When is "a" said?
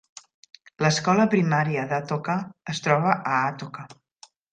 3.17-3.37